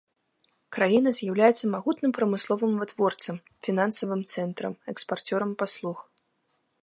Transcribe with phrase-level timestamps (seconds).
[0.75, 3.35] Краіна з'яўляецца магутным прамысловым вытворцам,
[3.67, 5.97] фінансавым цэнтрам, экспарцёрам паслуг.